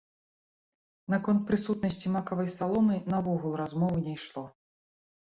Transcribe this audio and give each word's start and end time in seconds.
Наконт 1.13 1.43
прысутнасці 1.49 2.13
макавай 2.15 2.49
саломы 2.55 2.97
наогул 3.15 3.53
размовы 3.63 3.97
не 4.07 4.15
ішло. 4.17 4.43